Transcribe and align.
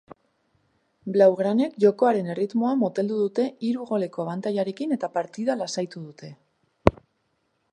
Blaugranek 1.17 1.75
jokoaren 1.83 2.31
erritmoa 2.35 2.71
moteldu 2.85 3.17
dute 3.25 3.45
hiru 3.69 3.85
goleko 3.91 4.25
abantailarekin 4.25 4.97
eta 4.97 5.11
partida 5.19 5.57
lasaitu 5.61 6.03
dute. 6.07 6.33